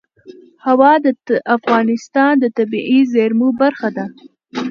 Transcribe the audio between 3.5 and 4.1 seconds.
برخه ده.